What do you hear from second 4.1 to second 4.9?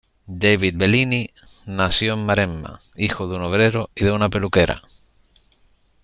una peluquera.